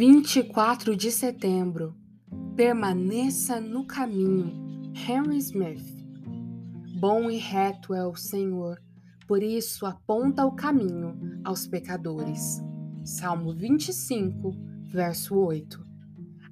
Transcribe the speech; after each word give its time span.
24 0.00 0.96
de 0.96 1.12
setembro. 1.12 1.94
Permaneça 2.56 3.60
no 3.60 3.84
caminho. 3.84 4.50
Henry 4.94 5.36
Smith. 5.36 5.84
Bom 6.98 7.30
e 7.30 7.36
reto 7.36 7.92
é 7.92 8.06
o 8.06 8.16
Senhor, 8.16 8.80
por 9.28 9.42
isso 9.42 9.84
aponta 9.84 10.46
o 10.46 10.52
caminho 10.52 11.42
aos 11.44 11.66
pecadores. 11.66 12.62
Salmo 13.04 13.52
25, 13.52 14.56
verso 14.86 15.36
8. 15.36 15.84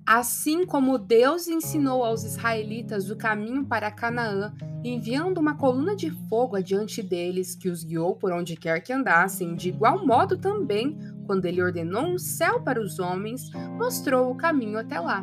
Assim 0.07 0.67
como 0.67 0.99
Deus 0.99 1.49
ensinou 1.49 2.05
aos 2.05 2.25
israelitas 2.25 3.11
o 3.11 3.17
caminho 3.17 3.65
para 3.65 3.91
Canaã, 3.91 4.53
enviando 4.85 5.39
uma 5.39 5.57
coluna 5.57 5.97
de 5.97 6.11
fogo 6.29 6.55
adiante 6.55 7.03
deles 7.03 7.55
que 7.55 7.71
os 7.71 7.83
guiou 7.83 8.15
por 8.15 8.31
onde 8.31 8.57
quer 8.57 8.81
que 8.83 8.93
andassem, 8.93 9.57
de 9.57 9.71
igual 9.71 10.07
modo 10.07 10.37
também, 10.37 10.99
quando 11.29 11.45
ele 11.45 11.63
ordenou 11.63 12.07
um 12.07 12.17
céu 12.17 12.63
para 12.63 12.81
os 12.81 12.99
homens, 12.99 13.51
mostrou 13.77 14.31
o 14.31 14.35
caminho 14.35 14.79
até 14.79 14.99
lá. 14.99 15.23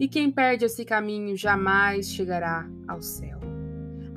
E 0.00 0.08
quem 0.08 0.32
perde 0.32 0.64
esse 0.64 0.84
caminho 0.84 1.36
jamais 1.36 2.08
chegará 2.08 2.68
ao 2.88 3.00
céu. 3.00 3.38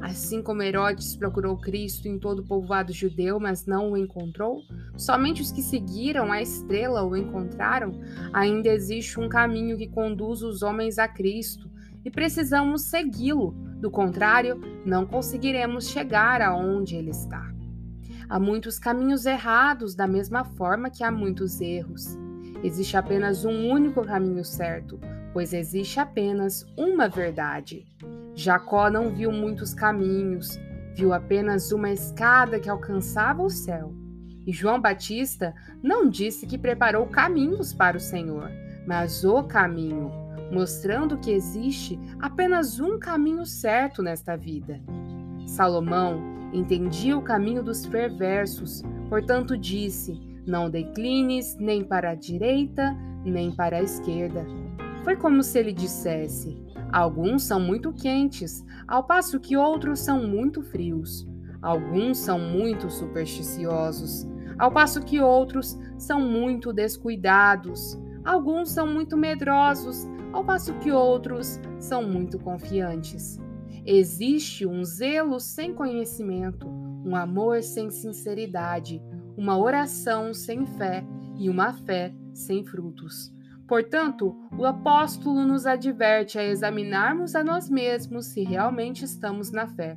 Assim 0.01 0.41
como 0.41 0.63
Herodes 0.63 1.15
procurou 1.15 1.57
Cristo 1.57 2.07
em 2.07 2.17
todo 2.17 2.39
o 2.39 2.45
povoado 2.45 2.91
judeu, 2.91 3.39
mas 3.39 3.67
não 3.67 3.91
o 3.91 3.97
encontrou, 3.97 4.63
somente 4.97 5.43
os 5.43 5.51
que 5.51 5.61
seguiram 5.61 6.31
a 6.31 6.41
estrela 6.41 7.03
o 7.03 7.15
encontraram, 7.15 7.91
ainda 8.33 8.69
existe 8.69 9.19
um 9.19 9.29
caminho 9.29 9.77
que 9.77 9.87
conduz 9.87 10.41
os 10.41 10.63
homens 10.63 10.97
a 10.97 11.07
Cristo 11.07 11.69
e 12.03 12.09
precisamos 12.09 12.81
segui-lo, 12.83 13.51
do 13.79 13.91
contrário, 13.91 14.59
não 14.83 15.05
conseguiremos 15.05 15.87
chegar 15.87 16.41
aonde 16.41 16.95
ele 16.95 17.11
está. 17.11 17.53
Há 18.27 18.39
muitos 18.39 18.79
caminhos 18.79 19.25
errados, 19.25 19.93
da 19.93 20.07
mesma 20.07 20.43
forma 20.43 20.89
que 20.89 21.03
há 21.03 21.11
muitos 21.11 21.61
erros. 21.61 22.17
Existe 22.63 22.97
apenas 22.97 23.45
um 23.45 23.69
único 23.69 24.03
caminho 24.03 24.43
certo, 24.43 24.99
pois 25.31 25.53
existe 25.53 25.99
apenas 25.99 26.65
uma 26.75 27.07
verdade. 27.07 27.85
Jacó 28.33 28.89
não 28.89 29.13
viu 29.13 29.31
muitos 29.31 29.73
caminhos, 29.73 30.59
viu 30.95 31.13
apenas 31.13 31.71
uma 31.71 31.91
escada 31.91 32.59
que 32.59 32.69
alcançava 32.69 33.43
o 33.43 33.49
céu. 33.49 33.93
E 34.47 34.51
João 34.51 34.79
Batista 34.81 35.53
não 35.81 36.09
disse 36.09 36.47
que 36.47 36.57
preparou 36.57 37.05
caminhos 37.07 37.73
para 37.73 37.97
o 37.97 37.99
Senhor, 37.99 38.49
mas 38.87 39.23
o 39.23 39.43
caminho, 39.43 40.11
mostrando 40.51 41.17
que 41.17 41.31
existe 41.31 41.99
apenas 42.19 42.79
um 42.79 42.97
caminho 42.97 43.45
certo 43.45 44.01
nesta 44.01 44.35
vida. 44.35 44.81
Salomão 45.45 46.19
entendia 46.51 47.17
o 47.17 47.21
caminho 47.21 47.63
dos 47.63 47.85
perversos, 47.85 48.81
portanto 49.09 49.57
disse: 49.57 50.19
Não 50.45 50.69
declines 50.69 51.55
nem 51.59 51.83
para 51.83 52.11
a 52.11 52.15
direita, 52.15 52.95
nem 53.23 53.51
para 53.51 53.77
a 53.77 53.83
esquerda. 53.83 54.45
Foi 55.03 55.15
como 55.15 55.43
se 55.43 55.59
ele 55.59 55.71
dissesse: 55.71 56.57
Alguns 56.91 57.43
são 57.43 57.59
muito 57.59 57.93
quentes, 57.93 58.65
ao 58.87 59.03
passo 59.03 59.39
que 59.39 59.57
outros 59.57 59.99
são 59.99 60.27
muito 60.27 60.61
frios. 60.61 61.27
Alguns 61.61 62.19
são 62.19 62.37
muito 62.37 62.89
supersticiosos, 62.89 64.27
ao 64.57 64.71
passo 64.71 65.01
que 65.01 65.19
outros 65.19 65.77
são 65.97 66.19
muito 66.21 66.71
descuidados. 66.71 67.99
Alguns 68.23 68.69
são 68.69 68.87
muito 68.87 69.17
medrosos, 69.17 70.07
ao 70.31 70.43
passo 70.43 70.73
que 70.75 70.91
outros 70.91 71.59
são 71.79 72.03
muito 72.03 72.39
confiantes. 72.39 73.39
Existe 73.85 74.65
um 74.65 74.83
zelo 74.83 75.39
sem 75.39 75.73
conhecimento, 75.73 76.67
um 76.67 77.15
amor 77.15 77.61
sem 77.61 77.91
sinceridade, 77.91 78.99
uma 79.37 79.57
oração 79.57 80.33
sem 80.33 80.65
fé 80.65 81.05
e 81.37 81.49
uma 81.49 81.71
fé 81.71 82.11
sem 82.33 82.65
frutos. 82.65 83.31
Portanto, 83.67 84.35
o 84.57 84.65
apóstolo 84.65 85.45
nos 85.45 85.65
adverte 85.65 86.39
a 86.39 86.43
examinarmos 86.43 87.35
a 87.35 87.43
nós 87.43 87.69
mesmos 87.69 88.27
se 88.27 88.43
realmente 88.43 89.05
estamos 89.05 89.51
na 89.51 89.67
fé. 89.67 89.95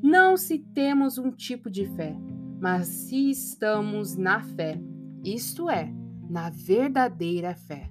Não 0.00 0.36
se 0.36 0.58
temos 0.58 1.18
um 1.18 1.32
tipo 1.32 1.68
de 1.68 1.86
fé, 1.96 2.16
mas 2.60 2.86
se 2.86 3.30
estamos 3.30 4.16
na 4.16 4.42
fé, 4.42 4.80
isto 5.24 5.68
é, 5.68 5.92
na 6.28 6.50
verdadeira 6.50 7.54
fé. 7.54 7.90